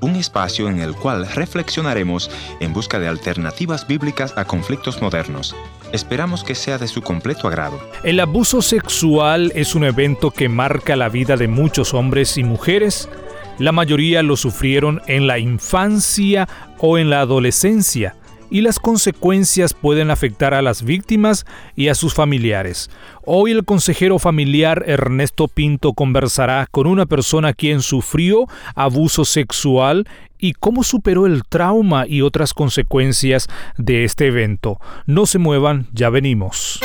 [0.00, 2.28] Un espacio en el cual reflexionaremos
[2.58, 5.54] en busca de alternativas bíblicas a conflictos modernos.
[5.92, 7.78] Esperamos que sea de su completo agrado.
[8.02, 13.08] El abuso sexual es un evento que marca la vida de muchos hombres y mujeres.
[13.60, 16.48] La mayoría lo sufrieron en la infancia
[16.78, 18.16] o en la adolescencia
[18.50, 22.90] y las consecuencias pueden afectar a las víctimas y a sus familiares.
[23.24, 30.06] Hoy el consejero familiar Ernesto Pinto conversará con una persona quien sufrió abuso sexual
[30.38, 33.48] y cómo superó el trauma y otras consecuencias
[33.78, 34.78] de este evento.
[35.06, 36.80] No se muevan, ya venimos.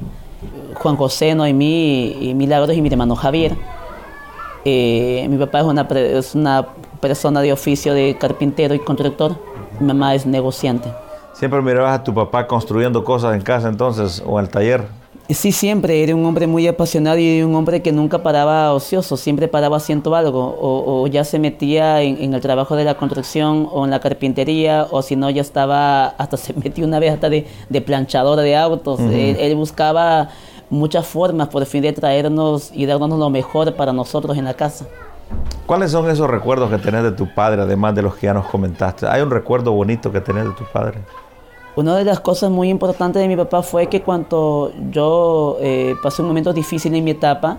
[0.74, 3.56] Juan José, Noemí y Milagros y mi hermano Javier.
[4.64, 6.66] Eh, mi papá es una, es una
[7.00, 9.36] persona de oficio de carpintero y constructor.
[9.80, 10.92] Mi mamá es negociante.
[11.34, 15.05] ¿Siempre mirabas a tu papá construyendo cosas en casa entonces o en el taller?
[15.28, 16.02] Sí, siempre.
[16.02, 20.14] Era un hombre muy apasionado y un hombre que nunca paraba ocioso, siempre paraba haciendo
[20.14, 20.56] algo.
[20.60, 25.02] O, ya se metía en, el trabajo de la construcción o en la carpintería, o
[25.02, 29.00] si no, ya estaba, hasta se metió una vez hasta de, de planchador de autos.
[29.00, 30.28] él, buscaba
[30.70, 34.86] muchas formas por fin de traernos y darnos lo mejor para nosotros en la casa.
[35.66, 38.46] ¿Cuáles son esos recuerdos que tenés de tu padre, además de los que ya nos
[38.46, 39.08] comentaste?
[39.08, 41.00] ¿Hay un recuerdo bonito que tenés de tu padre?
[41.76, 46.22] Una de las cosas muy importantes de mi papá fue que cuando yo eh, pasé
[46.22, 47.58] un momento difícil en mi etapa,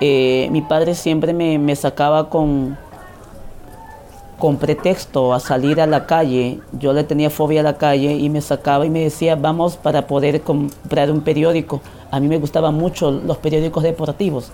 [0.00, 2.78] eh, mi padre siempre me, sacaba con,
[4.38, 6.60] con pretexto a salir a la calle.
[6.72, 10.06] Yo le tenía fobia a la calle y me sacaba y me decía, vamos para
[10.06, 11.82] poder comprar un periódico.
[12.10, 14.52] A mí me gustaban mucho los periódicos deportivos.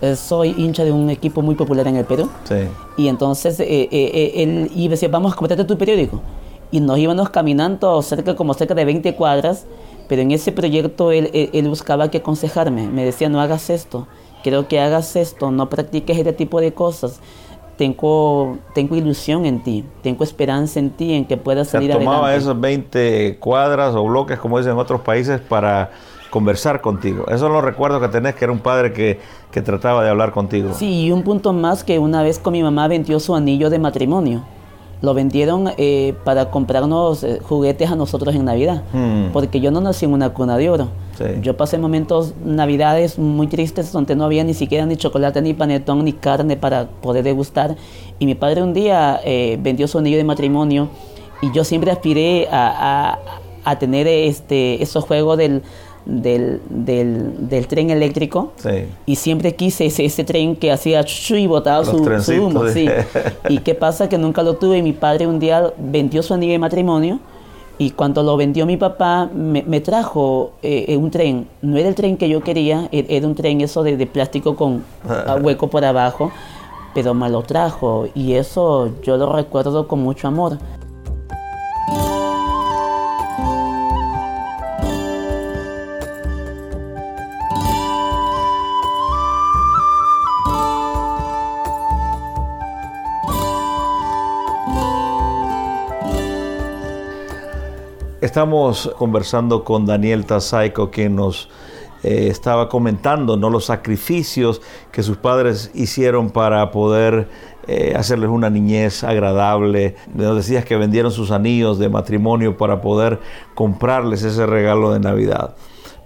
[0.00, 2.30] Eh, soy hincha de un equipo muy popular en el Perú.
[2.96, 6.22] Y entonces él y decía, vamos a comprarte tu periódico
[6.70, 9.66] y nos íbamos caminando cerca, como cerca de 20 cuadras,
[10.08, 14.06] pero en ese proyecto él, él, buscaba que aconsejarme, me decía no hagas esto,
[14.42, 17.20] quiero que hagas esto, no practiques este tipo de cosas.
[17.76, 22.06] Tengo, tengo ilusión en ti, tengo esperanza en ti, en que puedas salir adelante.
[22.06, 25.90] tomaba esos 20 cuadras o bloques, como dicen en otros países, para
[26.30, 27.24] conversar contigo.
[27.26, 30.32] Esos son los recuerdos que tenés, que era un padre que, que trataba de hablar
[30.32, 30.72] contigo.
[30.72, 33.78] Sí, y un punto más que una vez con mi mamá vendió su anillo de
[33.78, 34.42] matrimonio
[35.02, 39.32] lo vendieron eh, para comprarnos eh, juguetes a nosotros en Navidad, hmm.
[39.32, 40.88] porque yo no nací en una cuna de oro.
[41.40, 46.04] Yo pasé momentos navidades muy tristes donde no había ni siquiera ni chocolate, ni panetón,
[46.04, 47.74] ni carne para poder degustar.
[48.18, 50.90] Y mi padre un día eh, vendió su anillo de matrimonio
[51.40, 53.18] y yo siempre aspiré a,
[53.66, 55.62] a tener este, esos juegos del
[56.06, 58.52] del, del, tren eléctrico
[59.04, 62.64] y siempre quise ese, ese tren que hacía y botaba su, humo.
[63.48, 64.08] ¿Y qué pasa?
[64.08, 67.18] Que nunca lo tuve y mi padre un día vendió su anillo de matrimonio
[67.78, 71.48] y cuando lo vendió mi papá me, trajo eh, eh, un tren.
[71.60, 74.56] No era el tren que yo quería, e, era un tren eso de, de plástico
[74.56, 74.84] con
[75.42, 76.30] hueco por abajo,
[76.94, 80.58] pero me lo trajo y eso yo lo recuerdo con mucho amor.
[98.22, 101.50] Estamos conversando con Daniel Tazaico, quien nos
[102.02, 103.50] eh, estaba comentando ¿no?
[103.50, 107.28] los sacrificios que sus padres hicieron para poder
[107.68, 109.96] eh, hacerles una niñez agradable.
[110.14, 113.20] Nos decías que vendieron sus anillos de matrimonio para poder
[113.54, 115.54] comprarles ese regalo de Navidad.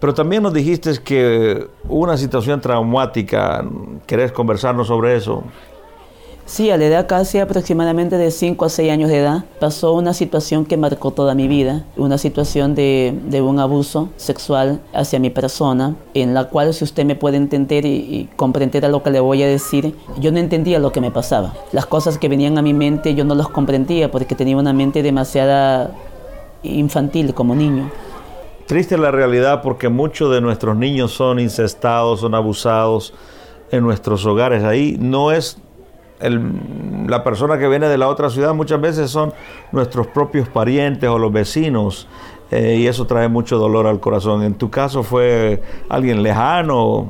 [0.01, 3.65] Pero también nos dijiste que hubo una situación traumática.
[4.07, 5.45] ¿Querés conversarnos sobre eso?
[6.51, 10.13] Sí, a la edad casi aproximadamente de 5 a 6 años de edad, pasó una
[10.13, 15.95] situación que marcó toda mi vida, una situación de, un abuso sexual hacia mi persona,
[16.13, 19.45] en la cual si usted me puede entender y, comprender a lo que le voy
[19.45, 21.55] a decir, yo no entendía lo que me pasaba.
[21.71, 25.05] Las cosas que venían a mi mente yo no las comprendía porque tenía una mente
[25.05, 25.93] demasiada
[26.65, 27.93] infantil como niño.
[28.67, 33.15] Triste la realidad porque muchos de nuestros niños son incestados, son abusados
[33.71, 34.65] en nuestros hogares.
[34.65, 35.57] Ahí no es
[36.21, 39.33] la persona que viene de la otra ciudad muchas veces son
[39.73, 42.07] nuestros propios parientes o los vecinos.
[42.51, 44.43] Eh, y eso trae mucho dolor al corazón.
[44.43, 47.07] ¿En tu caso fue alguien lejano?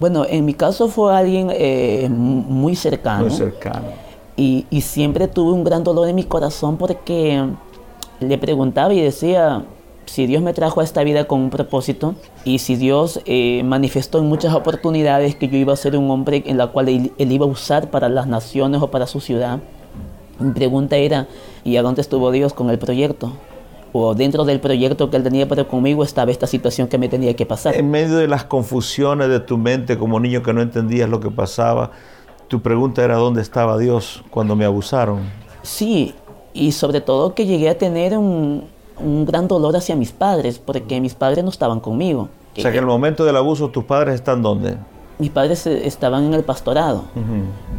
[0.00, 3.26] Bueno, en mi caso fue alguien eh, muy cercano.
[3.26, 3.86] Muy cercano.
[4.36, 7.46] Y, y, siempre tuve un gran dolor en mi corazón porque
[8.18, 9.62] le preguntaba y decía,
[10.06, 12.14] si Dios me trajo a esta vida con un propósito
[12.44, 16.42] y si Dios eh, manifestó en muchas oportunidades que yo iba a ser un hombre
[16.46, 19.60] en la cual él, iba a usar para las naciones o para su ciudad,
[20.38, 21.28] mi pregunta era,
[21.64, 23.32] ¿y a dónde estuvo Dios con el proyecto?
[23.94, 27.36] o dentro del proyecto que él tenía para conmigo estaba esta situación que me tenía
[27.36, 27.76] que pasar.
[27.76, 31.30] En medio de las confusiones de tu mente como niño que no entendías lo que
[31.30, 31.90] pasaba,
[32.48, 35.20] tu pregunta era dónde estaba Dios cuando me abusaron.
[35.60, 36.14] Sí,
[36.54, 38.64] y sobre todo que llegué a tener un,
[38.98, 42.28] un gran dolor hacia mis padres, porque mis padres no estaban conmigo.
[42.56, 44.76] O sea que en el momento del abuso, ¿tus padres están dónde?
[45.18, 47.04] Mis padres eh, estaban en el pastorado.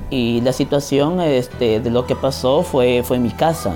[0.09, 3.73] Y la situación este, de lo que pasó fue, fue en mi casa.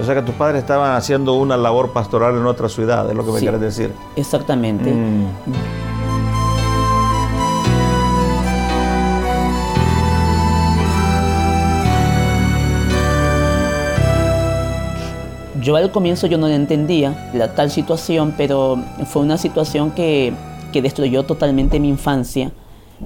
[0.00, 3.24] O sea que tus padres estaban haciendo una labor pastoral en otra ciudad, es lo
[3.24, 3.92] que me quieres decir.
[4.16, 4.90] Exactamente.
[4.92, 5.93] Mm.
[15.64, 18.76] Yo al comienzo yo no entendía la tal situación, pero
[19.06, 20.34] fue una situación que,
[20.74, 22.52] que destruyó totalmente mi infancia.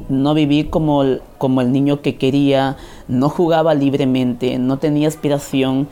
[0.09, 2.77] No viví como el, como el niño que quería,
[3.07, 5.87] no jugaba libremente, no tenía aspiración,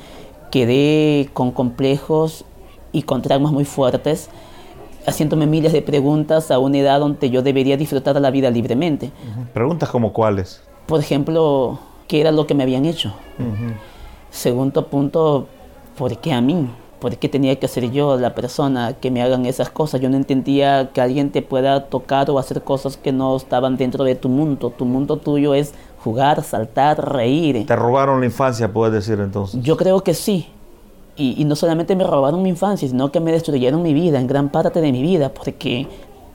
[0.50, 2.44] quedé con complejos
[2.90, 4.28] y con traumas muy fuertes,
[5.06, 9.12] haciéndome miles de preguntas a una edad donde yo debería disfrutar la vida libremente.
[9.54, 10.64] ¿Preguntas como cuáles?
[10.86, 11.78] Por ejemplo,
[12.08, 13.14] ¿qué era lo que me habían hecho?
[14.30, 15.46] Segundo punto,
[15.96, 16.68] ¿por qué a mí?
[17.00, 20.00] ¿Por qué tenía que ser yo la persona que me hagan esas cosas?
[20.00, 24.02] Yo no entendía que alguien te pueda tocar o hacer cosas que no estaban dentro
[24.04, 24.70] de tu mundo.
[24.70, 27.66] Tu mundo tuyo es jugar, saltar, reír.
[27.66, 29.62] ¿Te robaron la infancia, puedes decir entonces?
[29.62, 30.48] Yo creo que sí.
[31.16, 34.26] Y, y no solamente me robaron mi infancia, sino que me destruyeron mi vida, en
[34.26, 35.86] gran parte de mi vida, porque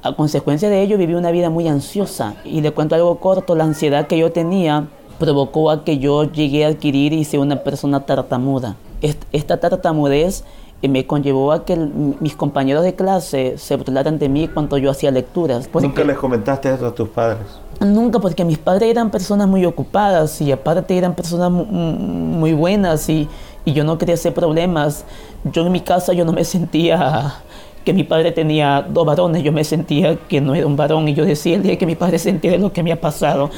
[0.04, 2.36] a consecuencia de ello viví una vida muy ansiosa.
[2.46, 4.88] Y le cuento algo corto, la ansiedad que yo tenía
[5.20, 10.44] provocó a que yo llegué a adquirir y hice una persona tartamuda esta tartamudez
[10.82, 14.90] eh, me conllevó a que mis compañeros de clase se burlaran de mí cuando yo
[14.90, 15.70] hacía lecturas.
[15.74, 17.46] ¿Nunca les comentaste eso a tus padres?
[17.80, 23.28] Nunca, porque mis padres eran personas muy ocupadas y aparte eran personas muy buenas y,
[23.66, 25.06] y yo no quería hacer problemas.
[25.44, 27.42] Yo en mi casa yo no me sentía
[27.84, 31.14] que mi padre tenía dos varones, yo me sentía que no era un varón y
[31.14, 33.50] yo decía el día que mi padre se entere lo que me ha pasado,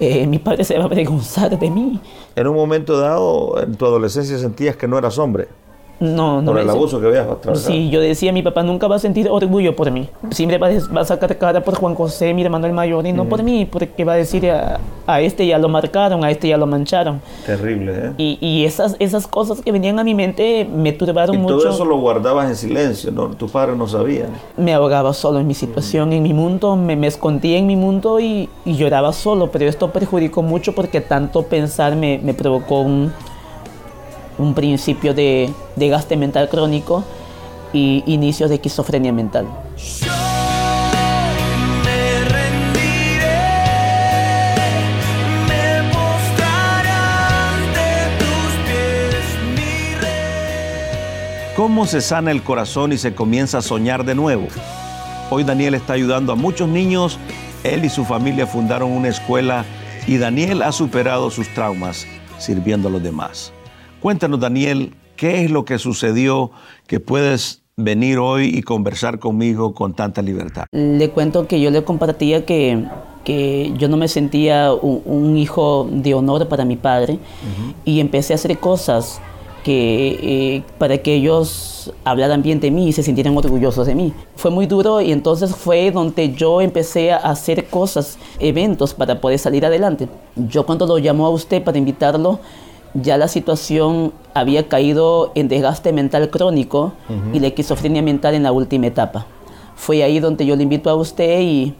[0.00, 2.00] eh, mi padre se va a avergonzar de mí.
[2.34, 5.48] En un momento dado, en tu adolescencia sentías que no eras hombre.
[5.98, 6.52] No, no.
[6.52, 7.72] Por el abuso que habías atravesado.
[7.72, 10.08] Sí, yo decía, mi papá nunca va a sentir orgullo por mí.
[10.30, 10.68] Siempre va
[11.00, 14.04] a, sacar cara por Juan José, mi hermano el mayor, y no por mí, porque
[14.04, 17.20] va a decir, a, a, este ya lo marcaron, a este ya lo mancharon.
[17.46, 18.12] Terrible, ¿eh?
[18.18, 21.56] Y, y esas, esas cosas que venían a mi mente me turbaron mucho.
[21.56, 23.28] Y todo eso lo guardabas en silencio, ¿no?
[23.28, 24.28] Tus padres no sabían.
[24.56, 28.20] Me ahogaba solo en mi situación, en mi mundo, me, me escondía en mi mundo
[28.20, 33.12] y, y, lloraba solo, pero esto perjudicó mucho porque tanto pensar me, me provocó un
[34.38, 37.04] un principio de, de gaste mental crónico
[37.72, 39.46] y inicios de esquizofrenia mental.
[51.56, 54.46] ¿Cómo se sana el corazón y se comienza a soñar de nuevo?
[55.30, 57.18] Hoy Daniel está ayudando a muchos niños.
[57.64, 59.64] Él y su familia fundaron una escuela
[60.06, 62.06] y Daniel ha superado sus traumas
[62.38, 63.54] sirviendo a los demás.
[64.00, 66.50] Cuéntanos, Daniel, ¿qué es lo que sucedió
[66.86, 70.66] que puedes venir hoy y conversar conmigo con tanta libertad?
[70.72, 72.84] Le cuento que yo le compartía que,
[73.24, 77.18] que yo no me sentía un, hijo de honor para mi padre
[77.84, 79.20] y empecé a hacer cosas
[79.64, 84.12] que, eh, para que ellos hablaran bien de mí y se sintieran orgullosos de mí.
[84.36, 89.40] Fue muy duro y entonces fue donde yo empecé a hacer cosas, eventos para poder
[89.40, 90.08] salir adelante.
[90.36, 92.38] Yo cuando lo llamó a usted para invitarlo,
[92.94, 96.92] ya la situación había caído en desgaste mental crónico
[97.32, 99.26] y la esquizofrenia mental en la última etapa.
[99.74, 101.74] Fue ahí donde yo le invito a usted y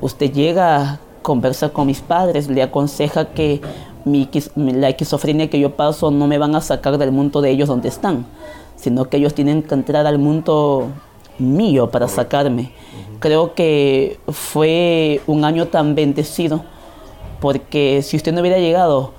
[0.00, 3.60] usted llega, conversa con mis padres, le aconseja que
[4.04, 7.68] mi, la esquizofrenia que yo paso no me van a sacar del mundo de ellos
[7.68, 8.26] donde están,
[8.76, 10.88] sino que ellos tienen que entrar al mundo
[11.38, 12.72] mío para sacarme.
[13.20, 16.62] Creo que fue un año tan bendecido,
[17.40, 19.12] porque si usted no hubiera llegado,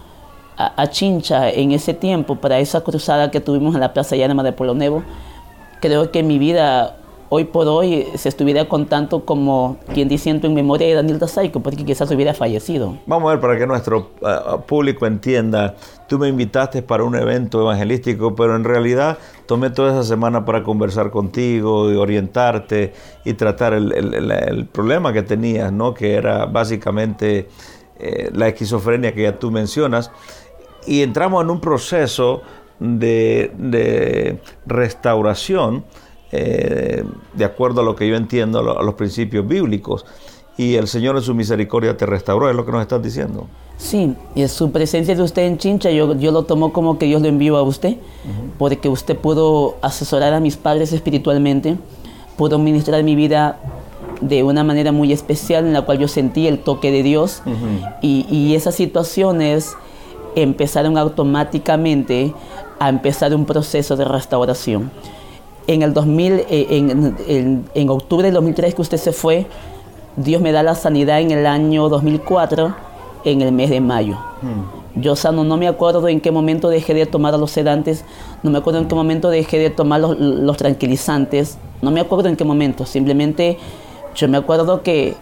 [0.59, 4.51] a, Chincha en ese tiempo, para esa cruzada que tuvimos en la Plaza Llanema de
[4.51, 5.03] Pueblo Nuevo,
[5.79, 6.97] creo que mi vida
[7.29, 11.85] hoy por hoy se estuviera contando como quien diciendo en memoria de Daniel Dasaico, porque
[11.85, 12.97] quizás hubiera fallecido.
[13.05, 15.75] Vamos a ver para que nuestro uh, público entienda.
[16.09, 20.63] Tú me invitaste para un evento evangelístico, pero en realidad tomé toda esa semana para
[20.63, 25.93] conversar contigo y orientarte y tratar el, problema que tenías, ¿no?
[25.93, 27.47] que era básicamente
[27.99, 30.11] eh, la esquizofrenia que ya tú mencionas.
[30.88, 32.41] Y entramos en un proceso
[32.79, 35.83] de, de restauración
[36.31, 40.05] eh, de acuerdo a lo que yo entiendo, a los principios bíblicos.
[40.57, 43.48] Y el Señor en su misericordia te restauró, es lo que nos estás diciendo.
[43.77, 47.21] Sí, y su presencia de usted en Chincha, yo, yo lo tomo como que Dios
[47.21, 47.95] lo envió a usted,
[48.57, 51.77] porque usted pudo asesorar a mis padres espiritualmente,
[52.38, 53.57] pudo ministrar mi vida
[54.19, 57.41] de una manera muy especial en la cual yo sentí el toque de Dios
[58.01, 59.77] y, y, esas situaciones
[60.36, 62.33] empezaron automáticamente
[62.79, 64.91] a empezar un proceso de restauración
[65.69, 66.67] en el 2000, eh,
[67.27, 69.45] en, en, octubre del 2003 que usted se fue,
[70.15, 72.74] Dios me da la sanidad en el año 2004,
[73.24, 74.17] en el mes de mayo.
[74.41, 75.00] Hmm.
[75.00, 78.03] Yo sano, no me acuerdo en qué momento dejé de tomar los sedantes,
[78.41, 82.29] no me acuerdo en qué momento dejé de tomar los, los tranquilizantes, no me acuerdo
[82.29, 83.59] en qué momento, simplemente
[84.15, 85.15] yo me acuerdo que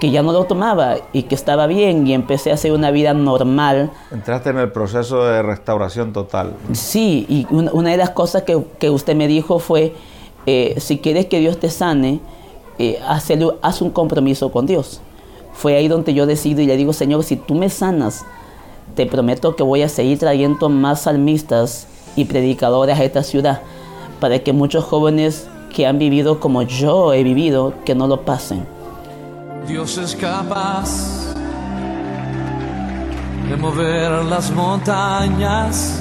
[0.00, 3.14] que ya no lo tomaba y que estaba bien y empecé a hacer una vida
[3.14, 3.90] normal.
[4.10, 6.54] Entraste en el proceso de restauración total.
[6.72, 9.94] Sí, y una, de las cosas que, que, usted me dijo fue,
[10.46, 12.20] eh, si quieres que Dios te sane,
[12.78, 15.00] eh, haz un compromiso con Dios.
[15.52, 18.24] Fue ahí donde yo decido y le digo, Señor, si tú me sanas,
[18.94, 21.86] te prometo que voy a seguir trayendo más salmistas
[22.16, 23.62] y predicadores a esta ciudad
[24.20, 28.66] para que muchos jóvenes que han vivido como yo he vivido, que no lo pasen.
[29.66, 31.34] Dios es capaz
[33.48, 36.00] de mover las montañas,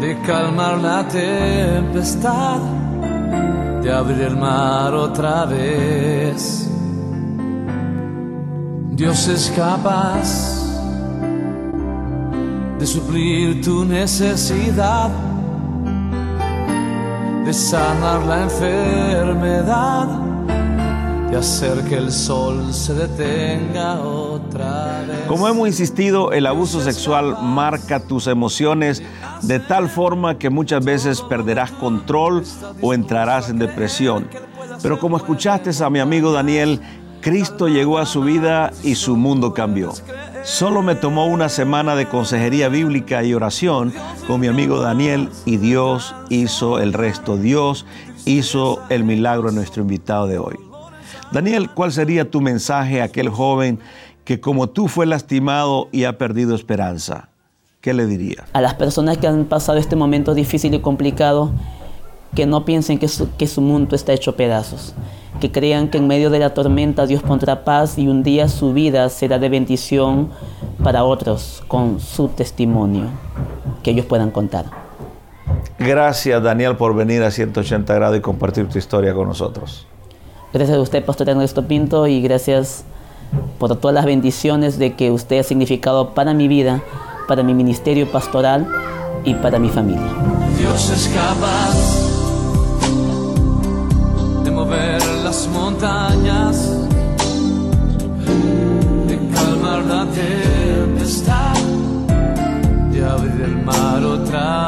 [0.00, 2.58] de calmar la tempestad,
[3.82, 6.68] de abrir el mar otra vez.
[8.90, 10.58] Dios es capaz
[12.78, 15.10] de suplir tu necesidad,
[17.44, 20.27] de sanar la enfermedad
[21.38, 25.26] hacer que el sol se detenga otra vez.
[25.28, 29.04] Como hemos insistido, el abuso sexual marca tus emociones
[29.42, 32.42] de tal forma que muchas veces perderás control
[32.82, 34.28] o entrarás en depresión.
[34.82, 36.80] Pero como escuchaste a mi amigo Daniel,
[37.20, 39.92] Cristo llegó a su vida y su mundo cambió.
[40.42, 43.92] Solo me tomó una semana de consejería bíblica y oración
[44.26, 47.36] con mi amigo Daniel y Dios hizo el resto.
[47.36, 47.86] Dios
[48.24, 50.67] hizo el milagro en nuestro invitado de hoy.
[51.32, 53.78] Daniel, ¿cuál sería tu mensaje a aquel joven
[54.24, 57.28] que como tú fue lastimado y ha perdido esperanza?
[57.80, 58.44] ¿Qué le dirías?
[58.52, 61.52] A las personas que han pasado este momento difícil y complicado,
[62.34, 64.94] que no piensen que su, que su mundo está hecho pedazos,
[65.40, 68.72] que crean que en medio de la tormenta Dios pondrá paz y un día su
[68.72, 70.30] vida será de bendición
[70.82, 73.06] para otros con su testimonio,
[73.82, 74.66] que ellos puedan contar.
[75.78, 79.86] Gracias Daniel por venir a 180 grados y compartir tu historia con nosotros.
[80.52, 82.84] Gracias a usted, Pastor Ernesto Pinto, y gracias
[83.58, 86.82] por todas las bendiciones de que usted ha significado para mi vida,
[87.26, 88.66] para mi ministerio pastoral
[89.24, 90.10] y para mi familia.
[90.58, 91.76] Dios es capaz
[94.42, 96.78] de mover las montañas,
[99.06, 101.54] de calmar la tempestad,
[102.90, 104.67] de abrir el mar otra